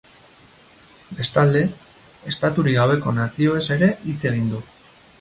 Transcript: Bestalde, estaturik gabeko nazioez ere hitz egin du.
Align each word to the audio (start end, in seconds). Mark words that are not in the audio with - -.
Bestalde, 1.19 1.61
estaturik 2.33 2.81
gabeko 2.81 3.17
nazioez 3.21 3.65
ere 3.79 3.95
hitz 4.09 4.21
egin 4.35 4.53
du. 4.57 4.69